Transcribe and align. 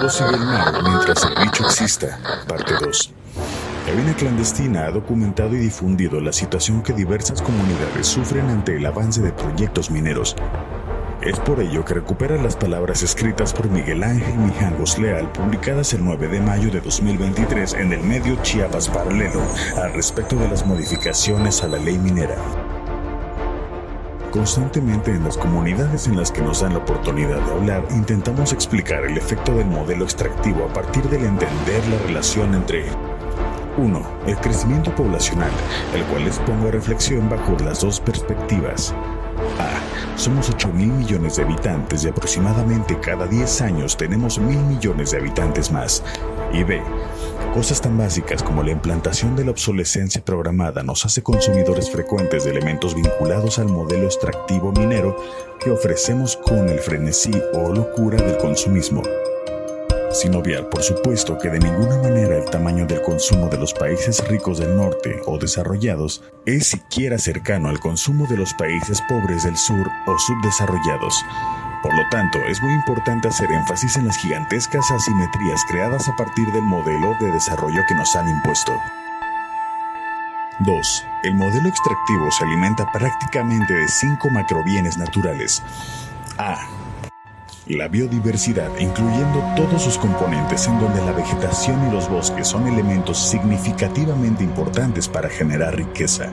El 0.00 0.40
mal 0.40 0.82
mientras 0.82 1.24
el 1.24 1.44
bicho 1.44 1.66
exista. 1.66 2.18
Parte 2.48 2.72
2. 2.80 3.12
Cabina 3.84 4.14
Clandestina 4.16 4.86
ha 4.86 4.90
documentado 4.90 5.54
y 5.54 5.58
difundido 5.58 6.22
la 6.22 6.32
situación 6.32 6.82
que 6.82 6.94
diversas 6.94 7.42
comunidades 7.42 8.06
sufren 8.06 8.48
ante 8.48 8.76
el 8.76 8.86
avance 8.86 9.20
de 9.20 9.30
proyectos 9.32 9.90
mineros. 9.90 10.36
Es 11.20 11.38
por 11.40 11.60
ello 11.60 11.84
que 11.84 11.92
recupera 11.92 12.40
las 12.40 12.56
palabras 12.56 13.02
escritas 13.02 13.52
por 13.52 13.68
Miguel 13.68 14.02
Ángel 14.02 14.38
Mijangos 14.38 14.98
Leal, 14.98 15.30
publicadas 15.32 15.92
el 15.92 16.02
9 16.02 16.28
de 16.28 16.40
mayo 16.40 16.70
de 16.70 16.80
2023 16.80 17.74
en 17.74 17.92
el 17.92 18.00
medio 18.00 18.36
Chiapas 18.42 18.88
Paralelo, 18.88 19.42
al 19.76 19.92
respecto 19.92 20.36
de 20.36 20.48
las 20.48 20.64
modificaciones 20.64 21.62
a 21.62 21.68
la 21.68 21.76
ley 21.76 21.98
minera. 21.98 22.36
Constantemente 24.30 25.10
en 25.10 25.24
las 25.24 25.36
comunidades 25.36 26.06
en 26.06 26.16
las 26.16 26.30
que 26.30 26.40
nos 26.40 26.60
dan 26.60 26.74
la 26.74 26.78
oportunidad 26.78 27.44
de 27.44 27.52
hablar, 27.52 27.84
intentamos 27.90 28.52
explicar 28.52 29.04
el 29.04 29.18
efecto 29.18 29.52
del 29.52 29.66
modelo 29.66 30.04
extractivo 30.04 30.66
a 30.66 30.72
partir 30.72 31.02
del 31.10 31.24
entender 31.24 31.84
la 31.88 31.98
relación 32.06 32.54
entre 32.54 32.84
1. 33.76 34.02
El 34.28 34.36
crecimiento 34.36 34.94
poblacional, 34.94 35.50
el 35.94 36.04
cual 36.04 36.24
les 36.24 36.38
pongo 36.38 36.68
a 36.68 36.70
reflexión 36.70 37.28
bajo 37.28 37.56
las 37.64 37.80
dos 37.80 37.98
perspectivas. 37.98 38.94
A. 39.58 40.16
Somos 40.16 40.48
8 40.48 40.68
mil 40.74 40.92
millones 40.92 41.36
de 41.36 41.42
habitantes 41.42 42.04
y 42.04 42.08
aproximadamente 42.08 43.00
cada 43.00 43.26
10 43.26 43.62
años 43.62 43.96
tenemos 43.96 44.38
mil 44.38 44.58
millones 44.58 45.10
de 45.10 45.18
habitantes 45.18 45.72
más. 45.72 46.04
Y 46.52 46.62
B. 46.62 46.80
Cosas 47.54 47.80
tan 47.80 47.98
básicas 47.98 48.42
como 48.42 48.62
la 48.62 48.70
implantación 48.70 49.34
de 49.34 49.44
la 49.44 49.50
obsolescencia 49.50 50.24
programada 50.24 50.82
nos 50.82 51.04
hace 51.04 51.22
consumidores 51.22 51.90
frecuentes 51.90 52.44
de 52.44 52.50
elementos 52.50 52.94
vinculados 52.94 53.58
al 53.58 53.66
modelo 53.66 54.04
extractivo 54.04 54.72
minero 54.72 55.16
que 55.58 55.70
ofrecemos 55.70 56.36
con 56.36 56.68
el 56.68 56.78
frenesí 56.78 57.32
o 57.54 57.72
locura 57.72 58.22
del 58.22 58.38
consumismo. 58.38 59.02
Sin 60.12 60.34
obviar, 60.34 60.68
por 60.68 60.82
supuesto, 60.82 61.38
que 61.38 61.50
de 61.50 61.60
ninguna 61.60 61.96
manera 61.98 62.36
el 62.36 62.44
tamaño 62.44 62.84
del 62.84 63.00
consumo 63.00 63.48
de 63.48 63.58
los 63.58 63.72
países 63.72 64.26
ricos 64.26 64.58
del 64.58 64.76
norte 64.76 65.20
o 65.26 65.38
desarrollados 65.38 66.22
es 66.46 66.66
siquiera 66.66 67.16
cercano 67.18 67.68
al 67.68 67.78
consumo 67.78 68.26
de 68.28 68.36
los 68.36 68.52
países 68.54 69.00
pobres 69.08 69.44
del 69.44 69.56
sur 69.56 69.86
o 70.06 70.18
subdesarrollados. 70.18 71.24
Por 71.82 71.94
lo 71.94 72.06
tanto, 72.10 72.46
es 72.46 72.60
muy 72.60 72.74
importante 72.74 73.28
hacer 73.28 73.50
énfasis 73.52 73.96
en 73.96 74.06
las 74.06 74.18
gigantescas 74.18 74.90
asimetrías 74.90 75.64
creadas 75.66 76.08
a 76.08 76.16
partir 76.16 76.46
del 76.52 76.62
modelo 76.62 77.16
de 77.18 77.32
desarrollo 77.32 77.82
que 77.88 77.94
nos 77.94 78.14
han 78.16 78.28
impuesto. 78.28 78.72
2. 80.58 81.06
El 81.22 81.34
modelo 81.36 81.70
extractivo 81.70 82.30
se 82.30 82.44
alimenta 82.44 82.84
prácticamente 82.92 83.72
de 83.72 83.88
cinco 83.88 84.28
macrobienes 84.28 84.98
naturales. 84.98 85.62
A. 86.36 86.58
La 87.66 87.88
biodiversidad, 87.88 88.68
incluyendo 88.78 89.42
todos 89.56 89.82
sus 89.82 89.96
componentes 89.96 90.66
en 90.66 90.78
donde 90.80 91.02
la 91.02 91.12
vegetación 91.12 91.88
y 91.88 91.92
los 91.92 92.10
bosques 92.10 92.46
son 92.46 92.66
elementos 92.66 93.18
significativamente 93.18 94.44
importantes 94.44 95.08
para 95.08 95.30
generar 95.30 95.76
riqueza. 95.76 96.30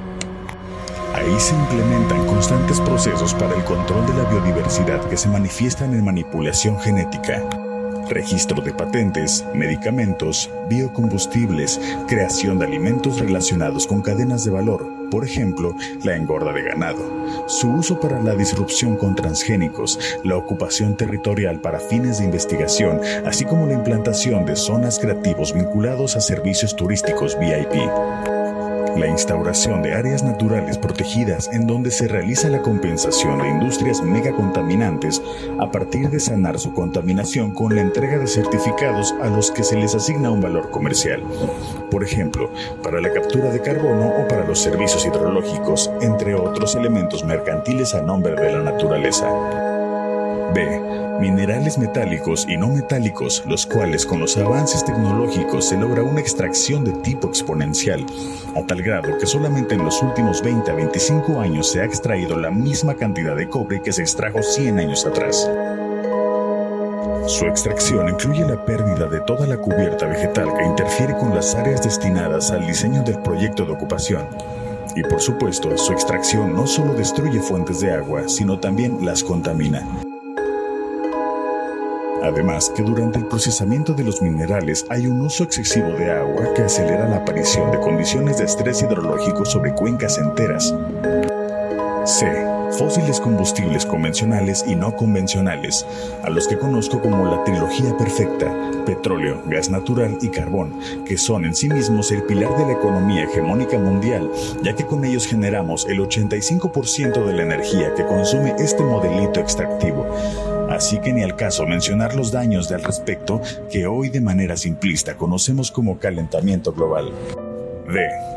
Ahí 1.14 1.40
se 1.40 1.56
implementan 1.56 2.26
constantes 2.28 2.80
procesos 2.82 3.34
para 3.34 3.56
el 3.56 3.64
control 3.64 4.06
de 4.08 4.14
la 4.14 4.30
biodiversidad 4.30 5.08
que 5.10 5.18
se 5.18 5.30
manifiestan 5.30 5.94
en 5.94 6.04
manipulación 6.04 6.80
genética, 6.80 7.44
registro 8.10 8.62
de 8.62 8.74
patentes, 8.74 9.46
medicamentos, 9.54 10.50
biocombustibles, 10.70 11.80
creación 12.08 12.60
de 12.60 12.66
alimentos 12.66 13.20
relacionados 13.20 13.88
con 13.88 14.02
cadenas 14.02 14.44
de 14.46 14.52
valor, 14.52 14.88
por 15.10 15.26
ejemplo, 15.26 15.76
la 16.04 16.16
engorda 16.16 16.52
de 16.54 16.64
ganado, 16.64 17.00
su 17.48 17.70
uso 17.70 18.00
para 18.00 18.22
la 18.22 18.36
disrupción 18.36 18.96
con 18.96 19.16
transgénicos, 19.16 20.00
la 20.24 20.38
ocupación 20.38 20.96
territorial 20.96 21.62
para 21.62 21.80
fines 21.80 22.20
de 22.20 22.26
investigación, 22.26 23.02
así 23.26 23.46
como 23.46 23.66
la 23.66 23.74
implantación 23.74 24.46
de 24.46 24.56
zonas 24.56 25.00
creativos 25.00 25.54
vinculados 25.54 26.16
a 26.16 26.22
servicios 26.22 26.76
turísticos 26.76 27.38
VIP 27.40 28.47
la 28.98 29.08
instauración 29.08 29.82
de 29.82 29.94
áreas 29.94 30.24
naturales 30.24 30.78
protegidas 30.78 31.50
en 31.54 31.68
donde 31.68 31.92
se 31.92 32.08
realiza 32.08 32.50
la 32.50 32.62
compensación 32.62 33.40
de 33.40 33.50
industrias 33.50 34.02
megacontaminantes 34.02 35.22
a 35.60 35.72
partir 35.72 36.10
de 36.10 36.20
sanar 36.20 36.60
su 36.60 36.74
contaminación 36.74 37.52
con 37.52 37.76
la 37.76 37.82
entrega 37.82 38.18
de 38.18 38.28
certificados 38.28 39.14
a 39.22 39.30
los 39.30 39.52
que 39.52 39.64
se 39.64 39.76
les 39.76 39.96
asigna 39.96 40.32
un 40.32 40.42
valor 40.42 40.72
comercial. 40.72 41.24
Por 41.92 42.04
ejemplo, 42.04 42.52
para 42.84 43.00
la 43.00 43.14
captura 43.14 43.52
de 43.52 43.62
carbono 43.62 44.08
o 44.08 44.28
para 44.28 44.46
los 44.46 44.60
servicios 44.60 45.06
hidrológicos, 45.06 45.92
entre 46.02 46.36
otros 46.36 46.76
elementos 46.76 47.24
mercantiles 47.24 47.94
a 47.94 48.02
nombre 48.02 48.36
de 48.36 48.52
la 48.52 48.64
naturaleza. 48.64 49.77
B 50.54 50.98
minerales 51.20 51.78
metálicos 51.78 52.46
y 52.48 52.58
no 52.58 52.70
metálicos, 52.70 53.44
los 53.48 53.66
cuales 53.66 54.06
con 54.06 54.20
los 54.20 54.38
avances 54.38 54.86
tecnológicos 54.86 55.70
se 55.70 55.78
logra 55.78 56.04
una 56.04 56.22
extracción 56.22 56.84
de 56.84 56.94
tipo 56.94 57.28
exponencial, 57.28 58.06
a 58.56 58.62
tal 58.62 58.82
grado 58.82 59.18
que 59.18 59.26
solamente 59.26 59.76
en 59.76 59.84
los 59.84 60.02
últimos 60.02 60.42
20 60.42 60.72
a 60.72 60.76
25 60.76 61.40
años 61.40 61.72
se 61.72 61.82
ha 61.82 61.86
extraído 61.86 62.38
la 62.38 62.52
misma 62.52 62.96
cantidad 62.96 63.36
de 63.36 63.50
cobre 63.50 63.82
que 63.82 63.94
se 63.94 64.02
extrajo 64.02 64.42
100 64.42 64.80
años 64.80 65.06
atrás. 65.06 65.50
Su 67.28 67.46
extracción 67.46 68.08
incluye 68.08 68.46
la 68.46 68.64
pérdida 68.64 69.08
de 69.08 69.20
toda 69.22 69.46
la 69.48 69.58
cubierta 69.58 70.06
vegetal 70.06 70.48
que 70.58 70.66
interfiere 70.66 71.14
con 71.18 71.36
las 71.36 71.56
áreas 71.56 71.84
destinadas 71.84 72.52
al 72.52 72.66
diseño 72.66 73.04
del 73.04 73.20
proyecto 73.20 73.66
de 73.66 73.74
ocupación. 73.74 74.26
Y 74.96 75.04
por 75.04 75.20
supuesto, 75.20 75.78
su 75.78 75.92
extracción 75.92 76.54
no 76.54 76.66
solo 76.66 76.94
destruye 76.94 77.42
fuentes 77.42 77.82
de 77.82 77.92
agua, 77.92 78.30
sino 78.30 78.60
también 78.60 79.06
las 79.06 79.24
contamina. 79.24 79.86
Además 82.24 82.72
que 82.76 82.84
durante 82.84 83.20
el 83.20 83.26
procesamiento 83.26 83.94
de 83.94 84.04
los 84.04 84.22
minerales 84.22 84.86
hay 84.90 85.08
un 85.08 85.22
uso 85.22 85.44
excesivo 85.44 85.90
de 85.90 86.12
agua 86.12 86.54
que 86.54 86.64
acelera 86.64 87.08
la 87.08 87.18
aparición 87.18 87.72
de 87.72 87.80
condiciones 87.80 88.38
de 88.38 88.46
estrés 88.46 88.82
hidrológico 88.82 89.46
sobre 89.46 89.74
cuencas 89.74 90.18
enteras. 90.18 90.74
C. 92.08 92.26
Fósiles 92.72 93.20
combustibles 93.20 93.86
convencionales 93.86 94.64
y 94.66 94.76
no 94.76 94.96
convencionales, 94.96 95.86
a 96.24 96.30
los 96.30 96.48
que 96.48 96.58
conozco 96.58 97.02
como 97.02 97.26
la 97.26 97.44
trilogía 97.44 97.98
perfecta, 97.98 98.50
petróleo, 98.86 99.42
gas 99.46 99.70
natural 99.70 100.18
y 100.22 100.30
carbón, 100.30 100.80
que 101.06 101.18
son 101.18 101.44
en 101.44 101.54
sí 101.54 101.68
mismos 101.68 102.12
el 102.14 102.24
pilar 102.24 102.58
de 102.58 102.66
la 102.66 102.74
economía 102.74 103.26
hegemónica 103.26 103.78
mundial, 103.78 104.32
ya 104.64 104.74
que 104.74 104.86
con 104.86 105.04
ellos 105.04 105.28
generamos 105.28 105.86
el 105.90 106.00
85% 106.00 107.26
de 107.26 107.34
la 107.34 107.44
energía 107.44 107.94
que 107.94 108.06
consume 108.06 108.56
este 108.58 108.84
modelito 108.84 109.42
extractivo 109.42 110.06
así 110.70 111.00
que 111.00 111.12
ni 111.14 111.24
al 111.24 111.36
caso 111.36 111.66
mencionar 111.66 112.16
los 112.16 112.32
daños 112.32 112.70
del 112.70 112.84
respecto 112.84 113.42
que 113.72 113.88
hoy 113.88 114.10
de 114.10 114.22
manera 114.22 114.56
simplista 114.58 115.16
conocemos 115.16 115.72
como 115.72 115.98
calentamiento 115.98 116.72
global. 116.74 117.12
D. 117.88 118.37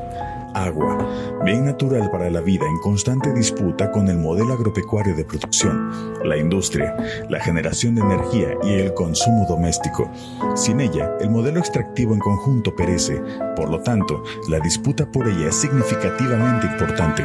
Agua, 0.55 0.99
bien 1.45 1.65
natural 1.65 2.11
para 2.11 2.31
la 2.31 2.41
vida 2.41 2.67
en 2.67 2.79
constante 2.79 3.33
disputa 3.33 3.91
con 3.91 4.09
el 4.09 4.19
modelo 4.19 4.55
agropecuario 4.55 5.15
de 5.15 5.25
producción, 5.25 6.19
la 6.25 6.37
industria, 6.37 6.97
la 7.29 7.41
generación 7.41 7.95
de 7.95 8.03
energía 8.03 8.57
y 8.63 8.75
el 8.75 8.95
consumo 8.95 9.47
doméstico. 9.49 10.11
Sin 10.55 10.81
ella, 10.81 11.17
el 11.21 11.31
modelo 11.31 11.61
extractivo 11.61 12.15
en 12.15 12.21
conjunto 12.21 12.75
perece, 12.75 13.23
por 13.57 13.71
lo 13.71 13.81
tanto, 13.81 14.23
la 14.49 14.61
disputa 14.61 15.11
por 15.11 15.29
ella 15.29 15.49
es 15.49 15.57
significativamente 15.57 16.67
importante. 16.67 17.23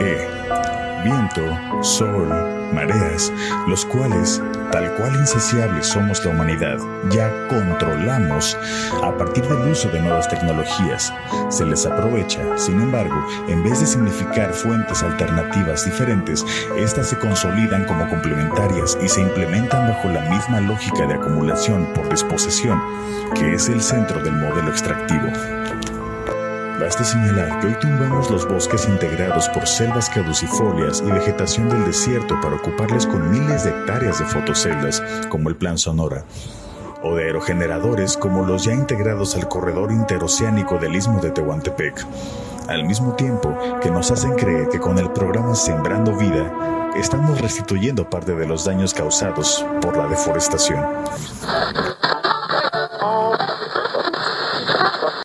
E 0.00 0.40
viento, 1.00 1.42
sol, 1.82 2.28
mareas, 2.72 3.32
los 3.66 3.84
cuales, 3.84 4.42
tal 4.70 4.94
cual 4.94 5.14
insaciables 5.16 5.86
somos 5.86 6.24
la 6.24 6.32
humanidad, 6.32 6.78
ya 7.10 7.30
controlamos 7.48 8.56
a 9.02 9.16
partir 9.16 9.44
del 9.44 9.70
uso 9.70 9.88
de 9.88 10.00
nuevas 10.00 10.28
tecnologías. 10.28 11.12
Se 11.48 11.64
les 11.64 11.86
aprovecha, 11.86 12.40
sin 12.56 12.80
embargo, 12.80 13.26
en 13.48 13.62
vez 13.62 13.80
de 13.80 13.86
significar 13.86 14.52
fuentes 14.52 15.02
alternativas 15.02 15.84
diferentes, 15.84 16.44
estas 16.76 17.08
se 17.08 17.18
consolidan 17.18 17.84
como 17.84 18.08
complementarias 18.08 18.96
y 19.02 19.08
se 19.08 19.20
implementan 19.20 19.88
bajo 19.88 20.08
la 20.08 20.20
misma 20.30 20.60
lógica 20.60 21.06
de 21.06 21.14
acumulación 21.14 21.86
por 21.94 22.08
disposición, 22.08 22.80
que 23.34 23.54
es 23.54 23.68
el 23.68 23.82
centro 23.82 24.22
del 24.22 24.34
modelo 24.34 24.70
extractivo. 24.70 25.28
Basta 26.80 27.04
señalar 27.04 27.60
que 27.60 27.66
hoy 27.66 27.74
tumbamos 27.74 28.30
los 28.30 28.48
bosques 28.48 28.88
integrados 28.88 29.50
por 29.50 29.66
selvas 29.66 30.08
caducifolias 30.08 31.02
y 31.06 31.10
vegetación 31.10 31.68
del 31.68 31.84
desierto 31.84 32.40
para 32.40 32.56
ocuparles 32.56 33.06
con 33.06 33.30
miles 33.30 33.64
de 33.64 33.70
hectáreas 33.70 34.18
de 34.18 34.24
fotoceldas, 34.24 35.02
como 35.28 35.50
el 35.50 35.56
Plan 35.56 35.76
Sonora, 35.76 36.24
o 37.02 37.14
de 37.14 37.24
aerogeneradores 37.24 38.16
como 38.16 38.46
los 38.46 38.64
ya 38.64 38.72
integrados 38.72 39.36
al 39.36 39.46
corredor 39.46 39.92
interoceánico 39.92 40.78
del 40.78 40.96
istmo 40.96 41.20
de 41.20 41.30
Tehuantepec, 41.30 42.06
al 42.66 42.84
mismo 42.84 43.14
tiempo 43.14 43.54
que 43.82 43.90
nos 43.90 44.10
hacen 44.10 44.32
creer 44.36 44.70
que 44.70 44.80
con 44.80 44.98
el 44.98 45.10
programa 45.10 45.54
Sembrando 45.54 46.16
Vida 46.16 46.90
estamos 46.96 47.42
restituyendo 47.42 48.08
parte 48.08 48.34
de 48.34 48.46
los 48.46 48.64
daños 48.64 48.94
causados 48.94 49.66
por 49.82 49.98
la 49.98 50.06
deforestación. 50.06 50.82